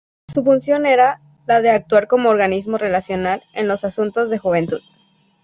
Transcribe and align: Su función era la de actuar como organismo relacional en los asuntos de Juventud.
Su 0.33 0.43
función 0.43 0.87
era 0.87 1.21
la 1.45 1.61
de 1.61 1.69
actuar 1.69 2.07
como 2.07 2.29
organismo 2.29 2.79
relacional 2.79 3.39
en 3.53 3.67
los 3.67 3.83
asuntos 3.83 4.31
de 4.31 4.39
Juventud. 4.39 4.81